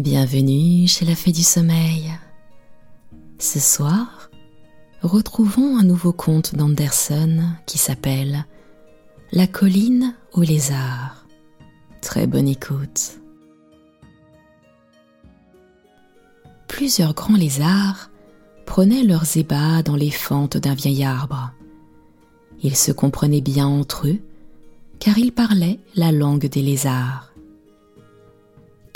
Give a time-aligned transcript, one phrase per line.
[0.00, 2.10] Bienvenue chez la Fée du Sommeil.
[3.38, 4.30] Ce soir,
[5.02, 8.46] retrouvons un nouveau conte d'Anderson qui s'appelle
[9.30, 11.26] La colline aux lézards.
[12.00, 13.20] Très bonne écoute.
[16.66, 18.08] Plusieurs grands lézards
[18.64, 21.52] prenaient leurs ébats dans les fentes d'un vieil arbre.
[22.62, 24.18] Ils se comprenaient bien entre eux,
[24.98, 27.29] car ils parlaient la langue des lézards.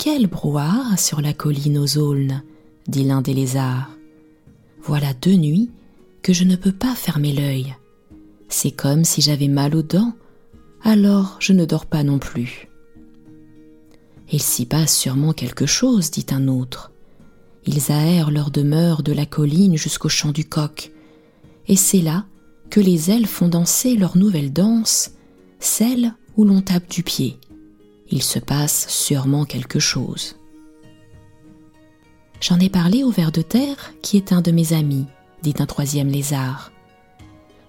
[0.05, 2.43] Quel brouhaha sur la colline aux aulnes,
[2.87, 3.89] dit l'un des lézards.
[4.83, 5.71] Voilà deux nuits
[6.21, 7.75] que je ne peux pas fermer l'œil.
[8.47, 10.13] C'est comme si j'avais mal aux dents,
[10.83, 12.69] alors je ne dors pas non plus.
[14.31, 16.91] Il s'y passe sûrement quelque chose, dit un autre.
[17.65, 20.91] Ils aèrent leur demeure de la colline jusqu'au champ du coq,
[21.67, 22.27] et c'est là
[22.69, 25.13] que les ailes font danser leur nouvelle danse,
[25.59, 27.39] celle où l'on tape du pied
[28.09, 30.35] il se passe sûrement quelque chose.
[32.41, 35.05] J'en ai parlé au ver de terre, qui est un de mes amis,
[35.41, 36.71] dit un troisième lézard.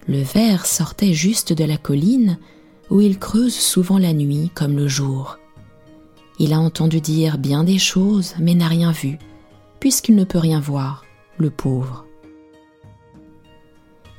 [0.07, 2.39] Le ver sortait juste de la colline,
[2.91, 5.39] où il creuse souvent la nuit comme le jour.
[6.39, 9.19] Il a entendu dire bien des choses, mais n'a rien vu,
[9.81, 11.05] puisqu'il ne peut rien voir,
[11.39, 12.05] le pauvre.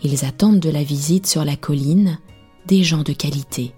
[0.04, 2.20] Ils attendent de la visite sur la colline
[2.66, 3.74] des gens de qualité.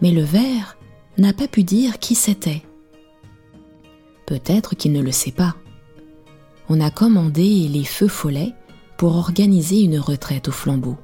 [0.00, 0.75] Mais le ver
[1.18, 2.62] n'a pas pu dire qui c'était.
[4.26, 5.56] Peut-être qu'il ne le sait pas.
[6.68, 8.54] On a commandé les feux follets
[8.96, 10.96] pour organiser une retraite au flambeau.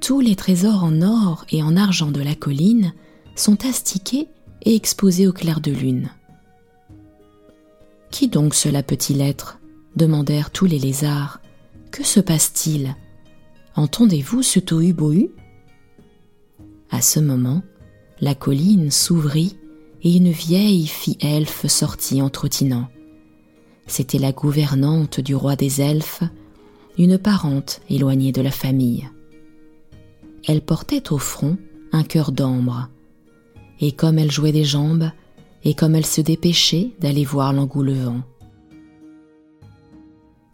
[0.00, 2.94] Tous les trésors en or et en argent de la colline
[3.34, 4.28] sont astiqués
[4.62, 6.10] et exposés au clair de lune.
[8.10, 9.58] Qui donc cela peut-il être?
[9.96, 11.40] demandèrent tous les lézards.
[11.90, 12.94] Que se passe-t-il?
[13.74, 15.30] Entendez-vous ce tohu-bohu?
[16.90, 17.62] À ce moment,
[18.20, 19.56] la colline s'ouvrit
[20.02, 22.88] et une vieille fille elfe sortit en trottinant.
[23.86, 26.22] C'était la gouvernante du roi des elfes,
[26.98, 29.08] une parente éloignée de la famille.
[30.46, 31.56] Elle portait au front
[31.92, 32.88] un cœur d'ambre,
[33.80, 35.10] et comme elle jouait des jambes,
[35.64, 38.22] et comme elle se dépêchait d'aller voir l'engoulevent.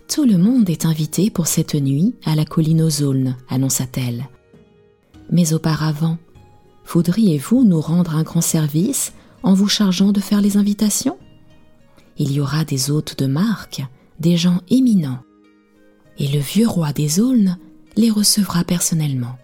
[0.09, 4.29] Tout le monde est invité pour cette nuit à la colline aux aulnes, annonça-t-elle.
[5.31, 6.19] Mais auparavant,
[6.87, 9.13] Voudriez-vous nous rendre un grand service
[9.43, 11.19] en vous chargeant de faire les invitations?
[12.19, 13.83] Il y aura des hôtes de marque,
[14.21, 15.23] des gens éminents.
[16.19, 17.57] Et le vieux roi des aulnes
[17.97, 19.37] les recevra personnellement.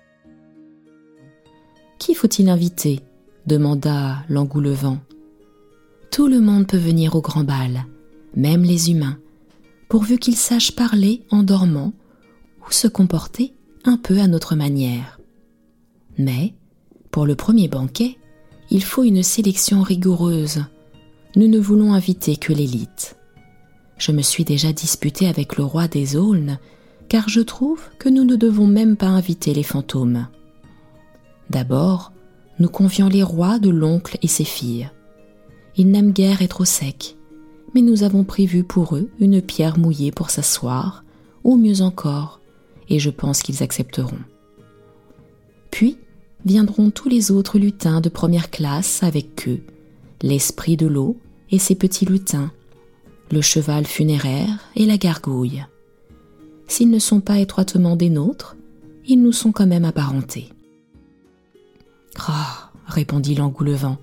[1.99, 3.01] Qui faut-il inviter?
[3.47, 4.99] demanda l'engoulevent.
[6.11, 7.87] Tout le monde peut venir au grand bal,
[8.37, 9.19] même les humains,
[9.89, 11.93] pourvu qu'ils sachent parler en dormant
[12.67, 13.55] ou se comporter
[13.85, 15.19] un peu à notre manière.
[16.19, 16.55] Mais
[17.19, 18.17] pour le premier banquet,
[18.71, 20.63] il faut une sélection rigoureuse.
[21.35, 23.17] Nous ne voulons inviter que l'élite.
[23.97, 26.61] Je me suis déjà disputé avec le roi des aulnes,
[27.09, 30.29] car je trouve que nous ne devons même pas inviter les fantômes.
[31.51, 32.13] D'abord,
[32.61, 34.89] nous convions les rois de l'oncle et ses filles.
[35.77, 37.17] Ils n'aiment guère être au sec,
[37.75, 41.03] mais nous avons prévu pour eux une pierre mouillée pour s'asseoir,
[41.43, 42.41] ou mieux encore,
[42.89, 44.21] et je pense qu'ils accepteront.
[45.73, 45.99] Puis,
[46.45, 49.61] viendront tous les autres lutins de première classe avec eux,
[50.23, 51.17] l'esprit de l'eau
[51.51, 52.53] et ses petits lutins,
[53.31, 55.65] le cheval funéraire et la gargouille.
[56.67, 58.57] S'ils ne sont pas étroitement des nôtres,
[59.07, 60.49] ils nous sont quand même apparentés.
[62.19, 63.99] Ah répondit l'engoulevent,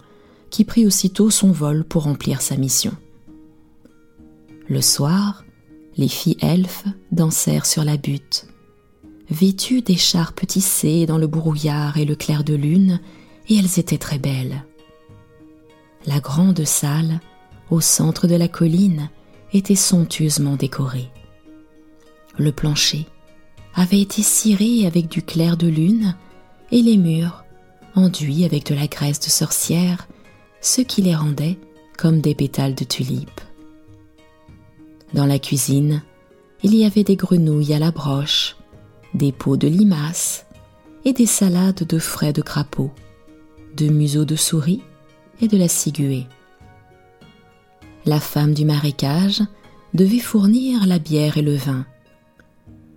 [0.49, 2.93] qui prit aussitôt son vol pour remplir sa mission.
[4.69, 5.43] Le soir,
[5.97, 8.47] les filles elfes dansèrent sur la butte,
[9.29, 12.99] vêtues d'écharpes tissées dans le brouillard et le clair de lune,
[13.49, 14.63] et elles étaient très belles.
[16.05, 17.19] La grande salle,
[17.69, 19.09] au centre de la colline,
[19.53, 21.09] était somptueusement décorée.
[22.37, 23.07] Le plancher
[23.73, 26.15] avait été ciré avec du clair de lune
[26.71, 27.43] et les murs
[27.95, 30.07] enduits avec de la graisse de sorcière,
[30.61, 31.57] ce qui les rendait
[31.97, 33.41] comme des pétales de tulipes.
[35.13, 36.03] Dans la cuisine,
[36.61, 38.57] il y avait des grenouilles à la broche,
[39.15, 40.45] des pots de limaces
[41.05, 42.91] et des salades de frais de crapaud,
[43.77, 44.81] de museaux de souris
[45.41, 46.23] et de la ciguë.
[48.05, 49.41] La femme du marécage
[49.93, 51.85] devait fournir la bière et le vin.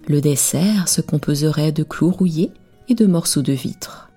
[0.08, 2.50] Le dessert se composerait de clous rouillés
[2.88, 4.10] et de morceaux de vitre.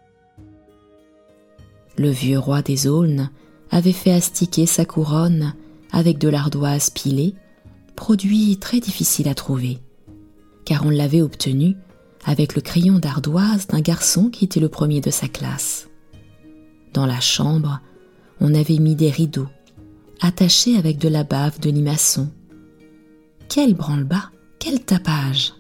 [1.97, 3.29] Le vieux roi des aulnes
[3.69, 5.53] avait fait astiquer sa couronne
[5.91, 7.35] avec de l'ardoise pilée,
[7.95, 9.77] produit très difficile à trouver,
[10.65, 11.75] car on l'avait obtenu
[12.25, 15.87] avec le crayon d'ardoise d'un garçon qui était le premier de sa classe.
[16.93, 17.79] Dans la chambre,
[18.39, 19.47] on avait mis des rideaux,
[20.19, 22.29] attachés avec de la bave de limaçon.
[23.49, 24.29] Quel branle-bas,
[24.59, 25.53] quel tapage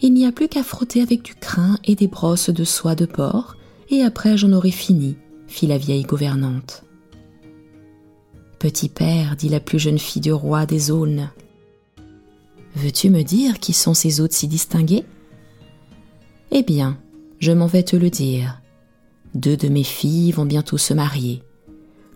[0.00, 3.06] Il n'y a plus qu'à frotter avec du crin et des brosses de soie de
[3.06, 3.56] porc,
[3.90, 5.16] et après j'en aurai fini,
[5.46, 6.84] fit la vieille gouvernante.
[8.58, 11.30] Petit père, dit la plus jeune fille du roi des aulnes,
[12.74, 15.04] veux-tu me dire qui sont ces hôtes si distingués?
[16.50, 16.98] Eh bien,
[17.38, 18.60] je m'en vais te le dire.
[19.34, 21.42] Deux de mes filles vont bientôt se marier.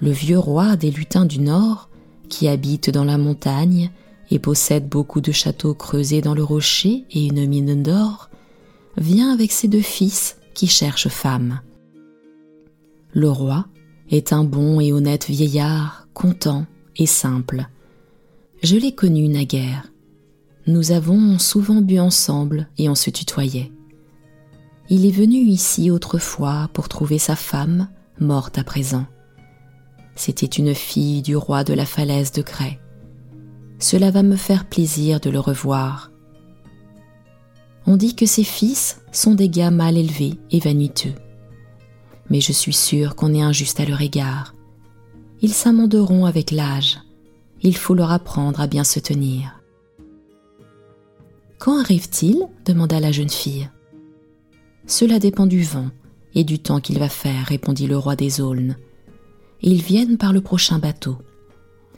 [0.00, 1.88] Le vieux roi des lutins du Nord,
[2.28, 3.90] qui habite dans la montagne
[4.30, 8.28] et possède beaucoup de châteaux creusés dans le rocher et une mine d'or,
[8.96, 11.60] vient avec ses deux fils qui cherchent femme.
[13.12, 13.66] Le roi
[14.10, 16.66] est un bon et honnête vieillard, content
[16.96, 17.66] et simple.
[18.62, 19.90] Je l'ai connu naguère.
[20.68, 23.70] Nous avons souvent bu ensemble et on se tutoyait.
[24.88, 29.06] Il est venu ici autrefois pour trouver sa femme, morte à présent.
[30.16, 32.80] C'était une fille du roi de la falaise de Cray.
[33.78, 36.10] Cela va me faire plaisir de le revoir.
[37.86, 41.14] On dit que ses fils sont des gars mal élevés et vaniteux.
[42.28, 44.56] Mais je suis sûre qu'on est injuste à leur égard.
[45.42, 46.98] Ils s'amenderont avec l'âge.
[47.62, 49.55] Il faut leur apprendre à bien se tenir.
[51.66, 52.46] Quand arrive-t-il?
[52.64, 53.68] demanda la jeune fille.
[54.86, 55.90] Cela dépend du vent
[56.32, 58.76] et du temps qu'il va faire, répondit le roi des aulnes.
[59.62, 61.18] Ils viennent par le prochain bateau.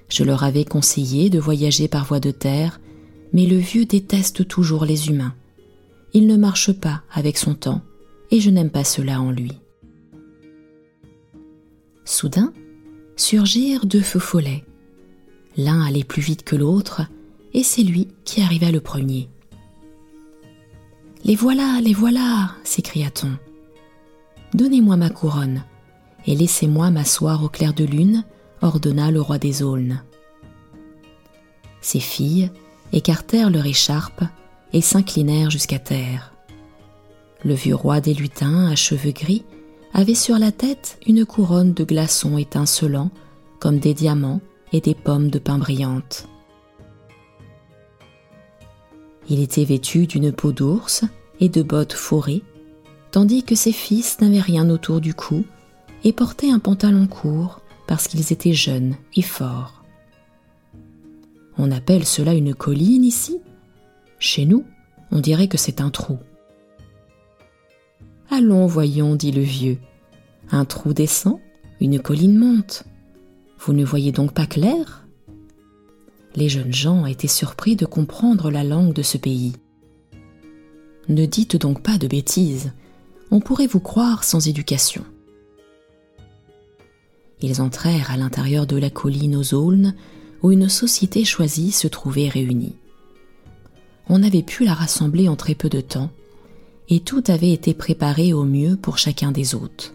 [0.08, 2.80] Je leur avais conseillé de voyager par voie de terre,
[3.34, 5.34] mais le vieux déteste toujours les humains.
[6.14, 7.82] Il ne marche pas avec son temps,
[8.30, 9.52] et je n'aime pas cela en lui.
[12.06, 12.54] Soudain,
[13.16, 14.64] surgirent deux feux follets.
[15.58, 17.02] L'un allait plus vite que l'autre,
[17.52, 19.28] et c'est lui qui arriva le premier.
[21.24, 23.32] Les voilà, les voilà s'écria-t-on.
[24.54, 25.64] Donnez-moi ma couronne,
[26.26, 28.24] et laissez-moi m'asseoir au clair de lune,
[28.62, 30.02] ordonna le roi des aulnes.
[31.80, 32.50] Ses filles
[32.92, 34.22] écartèrent leur écharpe
[34.72, 36.32] et s'inclinèrent jusqu'à terre.
[37.44, 39.44] Le vieux roi des lutins, à cheveux gris,
[39.94, 43.10] avait sur la tête une couronne de glaçons étincelants
[43.58, 44.40] comme des diamants
[44.72, 46.28] et des pommes de pin brillantes.
[49.30, 51.04] Il était vêtu d'une peau d'ours
[51.40, 52.42] et de bottes forées,
[53.10, 55.44] tandis que ses fils n'avaient rien autour du cou
[56.04, 59.84] et portaient un pantalon court parce qu'ils étaient jeunes et forts.
[61.58, 63.40] On appelle cela une colline ici?
[64.18, 64.64] Chez nous,
[65.10, 66.18] on dirait que c'est un trou.
[68.30, 69.78] Allons, voyons, dit le vieux.
[70.50, 71.40] Un trou descend,
[71.80, 72.84] une colline monte.
[73.58, 75.07] Vous ne voyez donc pas clair?
[76.34, 79.54] Les jeunes gens étaient surpris de comprendre la langue de ce pays.
[81.08, 82.72] Ne dites donc pas de bêtises,
[83.30, 85.04] on pourrait vous croire sans éducation.
[87.40, 89.94] Ils entrèrent à l'intérieur de la colline aux aulnes
[90.42, 92.74] où une société choisie se trouvait réunie.
[94.08, 96.10] On avait pu la rassembler en très peu de temps,
[96.88, 99.94] et tout avait été préparé au mieux pour chacun des hôtes.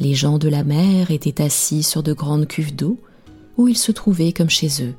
[0.00, 2.98] Les gens de la mer étaient assis sur de grandes cuves d'eau
[3.56, 4.94] où ils se trouvaient comme chez eux.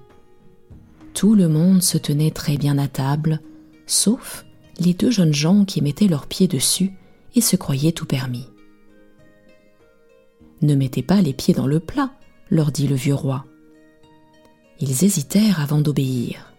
[1.19, 3.42] Tout le monde se tenait très bien à table,
[3.88, 4.45] sauf
[4.80, 6.94] les deux jeunes gens qui mettaient leurs pieds dessus
[7.36, 8.45] et se croyaient tout permis.
[10.62, 12.14] Ne mettez pas les pieds dans le plat,
[12.49, 13.44] leur dit le vieux roi.
[14.80, 16.54] Ils hésitèrent avant d'obéir.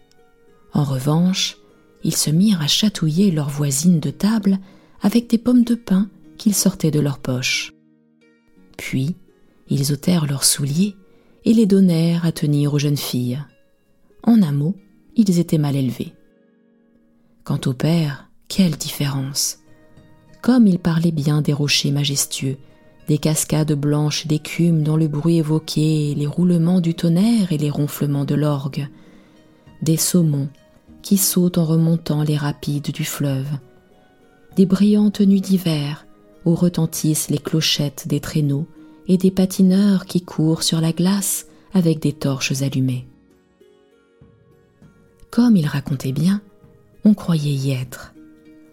[0.75, 1.57] En revanche,
[2.05, 4.59] ils se mirent à chatouiller leurs voisines de table
[5.01, 7.73] avec des pommes de pin qu'ils sortaient de leurs poches.
[8.77, 9.17] Puis,
[9.71, 10.97] ils ôtèrent leurs souliers
[11.47, 13.43] et les donnèrent à tenir aux jeunes filles.
[14.23, 14.75] En un mot,
[15.17, 16.15] ils étaient mal élevés.
[17.45, 19.59] Quant au père, quelle différence
[20.43, 22.57] Comme il parlait bien des rochers majestueux,
[23.09, 28.25] des cascades blanches d'écume dont le bruit évoquait les roulements du tonnerre et les ronflements
[28.25, 28.89] de l'orgue,
[29.83, 30.49] des saumons
[31.03, 33.49] qui sautent en remontant les rapides du fleuve,
[34.57, 36.07] des brillantes nuits d'hiver
[36.45, 38.67] où retentissent les clochettes des traîneaux
[39.09, 43.10] et des patineurs qui courent sur la glace avec des torches allumées.
[45.31, 46.41] Comme il racontait bien,
[47.05, 48.13] on croyait y être.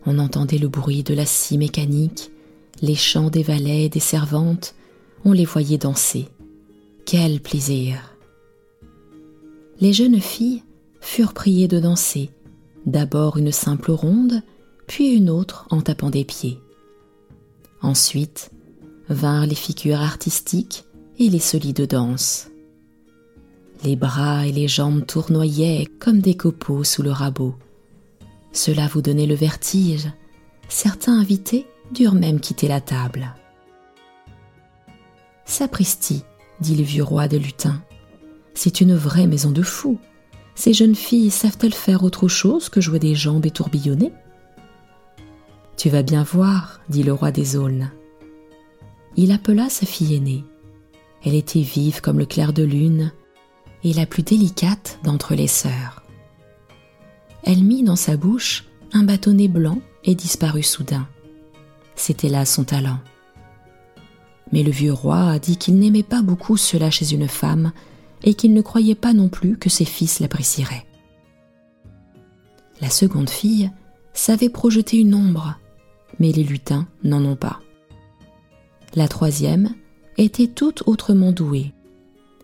[0.06, 2.32] On entendait le bruit de la scie mécanique,
[2.82, 4.76] les chants des valets et des servantes,
[5.26, 6.28] on les voyait danser.
[7.06, 8.16] Quel plaisir
[9.80, 10.64] Les jeunes filles
[11.00, 12.32] furent priées de danser,
[12.86, 14.42] d'abord une simple ronde,
[14.88, 16.60] puis une autre en tapant des pieds.
[17.82, 18.52] Ensuite
[19.10, 20.86] vinrent les figures artistiques
[21.20, 22.50] et les solides danses.
[23.84, 27.56] Les bras et les jambes tournoyaient comme des copeaux sous le rabot.
[28.52, 30.10] Cela vous donnait le vertige.
[30.68, 33.34] Certains invités durent même quitter la table.
[35.46, 36.24] Sapristi,
[36.60, 37.82] dit le vieux roi de lutin.
[38.54, 40.00] C'est une vraie maison de fous.
[40.56, 44.12] Ces jeunes filles savent-elles faire autre chose que jouer des jambes et tourbillonner?
[45.78, 47.92] Tu vas bien voir, dit le roi des aulnes.
[49.16, 50.44] Il appela sa fille aînée.
[51.24, 53.12] Elle était vive comme le clair de lune
[53.84, 56.04] et la plus délicate d'entre les sœurs.
[57.44, 61.08] Elle mit dans sa bouche un bâtonnet blanc et disparut soudain.
[61.96, 63.00] C'était là son talent.
[64.52, 67.72] Mais le vieux roi a dit qu'il n'aimait pas beaucoup cela chez une femme
[68.24, 70.86] et qu'il ne croyait pas non plus que ses fils l'apprécieraient.
[72.82, 73.72] La seconde fille
[74.14, 75.58] savait projeter une ombre,
[76.20, 77.60] mais les lutins n'en ont pas.
[78.96, 79.76] La troisième
[80.18, 81.74] était toute autrement douée.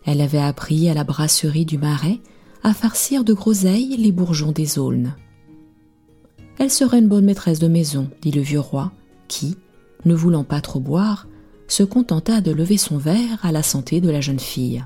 [0.04, 2.20] Elle avait appris à la brasserie du Marais
[2.62, 5.14] à farcir de groseilles les bourgeons des aulnes.
[6.58, 8.92] Elle serait une bonne maîtresse de maison, dit le vieux roi,
[9.28, 9.56] qui,
[10.04, 11.26] ne voulant pas trop boire,
[11.68, 14.84] se contenta de lever son verre à la santé de la jeune fille.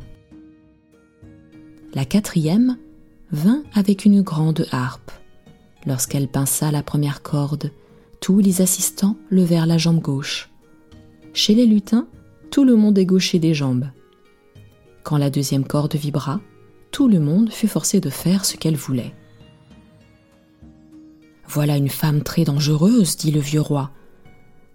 [1.95, 2.77] La quatrième
[3.31, 5.11] vint avec une grande harpe.
[5.87, 7.71] Lorsqu'elle pinça la première corde,
[8.21, 10.51] tous les assistants levèrent la jambe gauche.
[11.35, 12.09] Chez les lutins,
[12.51, 13.87] tout le monde égauchait des jambes.
[15.09, 16.39] Quand la deuxième corde vibra,
[16.91, 19.15] tout le monde fut forcé de faire ce qu'elle voulait.
[21.47, 23.91] Voilà une femme très dangereuse, dit le vieux roi.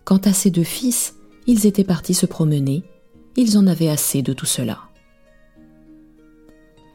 [0.06, 2.84] Quant à ses deux fils, ils étaient partis se promener,
[3.36, 4.80] ils en avaient assez de tout cela.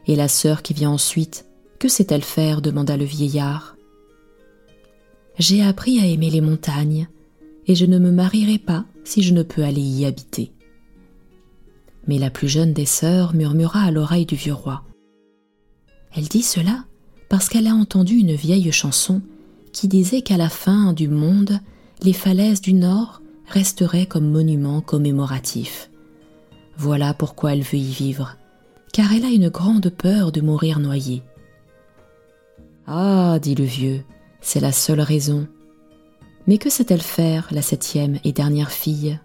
[0.05, 1.45] Et la sœur qui vient ensuite,
[1.79, 3.77] que sait-elle faire demanda le vieillard.
[5.37, 7.07] J'ai appris à aimer les montagnes,
[7.67, 10.51] et je ne me marierai pas si je ne peux aller y habiter.
[12.09, 14.81] Mais la plus jeune des sœurs murmura à l'oreille du vieux roi.
[16.11, 16.85] Elle dit cela
[17.29, 19.21] parce qu'elle a entendu une vieille chanson
[19.73, 21.59] qui disait qu'à la fin du monde,
[22.01, 25.91] les falaises du nord resteraient comme monuments commémoratifs.
[26.77, 28.37] Voilà pourquoi elle veut y vivre,
[28.91, 31.21] car elle a une grande peur de mourir noyée.
[32.87, 34.01] Ah, dit le vieux,
[34.41, 35.47] c'est la seule raison.
[36.47, 39.19] Mais que sait-elle faire, la septième et dernière fille?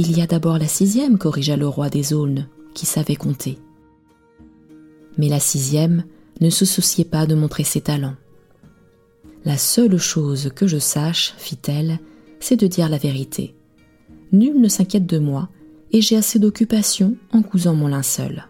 [0.00, 3.58] Il y a d'abord la sixième, corrigea le roi des aulnes, qui savait compter.
[5.16, 6.04] Mais la sixième
[6.40, 8.14] ne se souciait pas de montrer ses talents.
[9.44, 11.98] La seule chose que je sache, fit-elle,
[12.38, 13.56] c'est de dire la vérité.
[14.30, 15.48] Nul ne s'inquiète de moi,
[15.90, 18.46] et j'ai assez d'occupation en cousant mon linceul.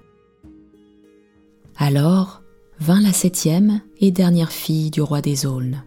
[1.78, 2.42] Alors
[2.78, 5.82] vint la septième et dernière fille du roi des aulnes.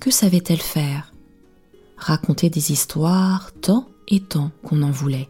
[0.00, 1.12] Que savait-elle faire?
[1.96, 5.28] Raconter des histoires tant et tant qu'on en voulait.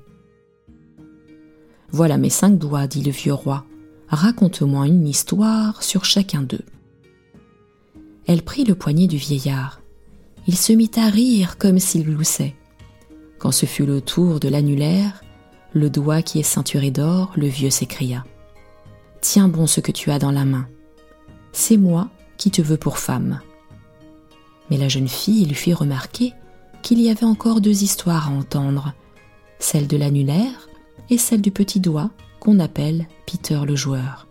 [1.92, 3.64] Voilà mes cinq doigts, dit le vieux roi.
[4.08, 6.64] Raconte-moi une histoire sur chacun d'eux.
[8.26, 9.80] Elle prit le poignet du vieillard.
[10.46, 12.54] Il se mit à rire comme s'il gloussait.
[13.38, 15.22] Quand ce fut le tour de l'annulaire,
[15.72, 18.24] le doigt qui est ceinturé d'or, le vieux s'écria.
[19.20, 20.68] Tiens bon ce que tu as dans la main.
[21.52, 23.40] C'est moi qui te veux pour femme.
[24.70, 26.32] Mais la jeune fille lui fit remarquer
[26.82, 28.94] qu'il y avait encore deux histoires à entendre,
[29.58, 30.68] celle de l'annulaire
[31.10, 34.26] et celle du petit doigt qu'on appelle Peter le joueur.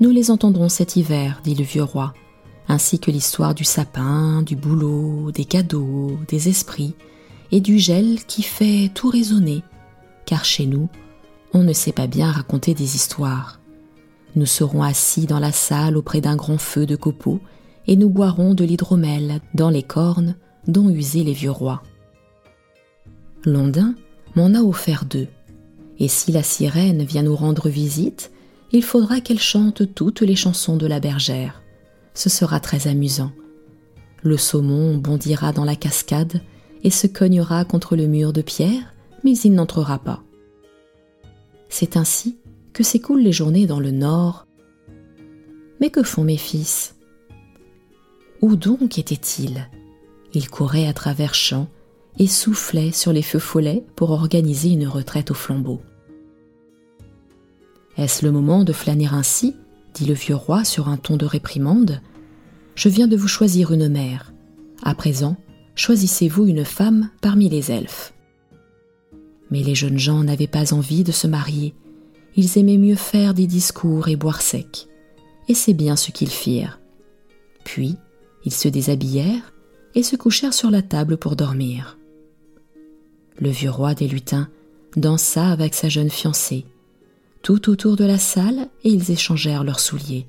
[0.00, 2.14] Nous les entendrons cet hiver, dit le vieux roi,
[2.68, 6.94] ainsi que l'histoire du sapin, du boulot, des cadeaux, des esprits,
[7.52, 9.62] et du gel qui fait tout résonner,
[10.24, 10.88] car chez nous,
[11.52, 13.60] on ne sait pas bien raconter des histoires.
[14.36, 17.40] Nous serons assis dans la salle auprès d'un grand feu de copeaux,
[17.86, 20.36] et nous boirons de l'hydromel dans les cornes
[20.66, 21.82] dont usaient les vieux rois.
[23.44, 23.94] Londin
[24.36, 25.28] m'en a offert deux,
[25.98, 28.30] et si la sirène vient nous rendre visite,
[28.72, 31.60] il faudra qu'elle chante toutes les chansons de la bergère
[32.14, 33.32] ce sera très amusant.
[34.22, 36.42] Le saumon bondira dans la cascade
[36.82, 40.22] et se cognera contre le mur de pierre, mais il n'entrera pas.
[41.68, 42.38] C'est ainsi
[42.72, 44.46] que s'écoulent les journées dans le nord.
[45.80, 46.94] Mais que font mes fils?
[48.42, 49.68] Où donc étaient-ils?
[50.32, 51.68] Ils couraient à travers champs
[52.18, 55.80] et soufflaient sur les feux follets pour organiser une retraite au flambeau.
[57.96, 59.56] Est-ce le moment de flâner ainsi
[59.94, 62.00] dit le vieux roi sur un ton de réprimande,
[62.74, 64.32] je viens de vous choisir une mère.
[64.82, 65.36] À présent,
[65.74, 68.14] choisissez-vous une femme parmi les elfes.
[69.50, 71.74] Mais les jeunes gens n'avaient pas envie de se marier.
[72.36, 74.86] Ils aimaient mieux faire des discours et boire sec.
[75.48, 76.78] Et c'est bien ce qu'ils firent.
[77.64, 77.96] Puis,
[78.44, 79.52] ils se déshabillèrent
[79.94, 81.98] et se couchèrent sur la table pour dormir.
[83.38, 84.48] Le vieux roi des lutins
[84.96, 86.66] dansa avec sa jeune fiancée,
[87.42, 90.26] tout autour de la salle et ils échangèrent leurs souliers,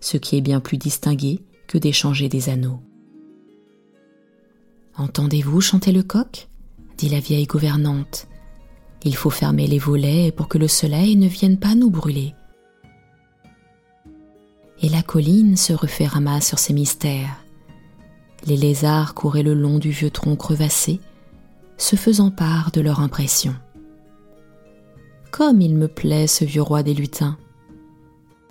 [0.00, 2.80] ce qui est bien plus distingué que d'échanger des anneaux.
[4.96, 6.48] Entendez-vous chanter le coq?
[6.98, 8.28] dit la vieille gouvernante.
[9.04, 12.34] Il faut fermer les volets pour que le soleil ne vienne pas nous brûler.
[14.80, 17.41] Et la colline se referma sur ses mystères.
[18.44, 21.00] Les lézards couraient le long du vieux tronc crevassé,
[21.76, 23.54] se faisant part de leur impression.
[25.30, 27.38] Comme il me plaît ce vieux roi des lutins.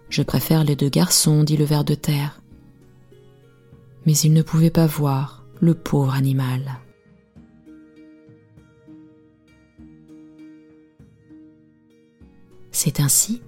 [0.09, 2.41] Je préfère les deux garçons, dit le ver de terre.
[4.05, 6.79] Mais il ne pouvait pas voir le pauvre animal.
[12.71, 13.41] C'est ainsi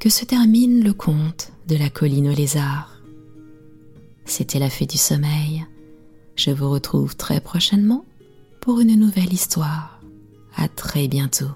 [0.00, 2.89] que se termine le conte de la colline aux lézards.
[4.24, 5.66] C'était la fée du sommeil.
[6.36, 8.04] Je vous retrouve très prochainement
[8.60, 10.00] pour une nouvelle histoire.
[10.56, 11.50] À très bientôt.